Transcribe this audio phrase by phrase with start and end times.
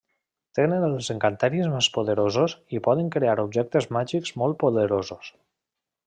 [0.59, 5.29] Tenen els encanteris més poderosos i poden crear objectes màgics molt poderosos.